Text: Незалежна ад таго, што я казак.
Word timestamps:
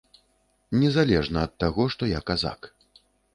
Незалежна 0.83 1.43
ад 1.49 1.53
таго, 1.65 1.85
што 1.97 2.09
я 2.17 2.23
казак. 2.31 2.59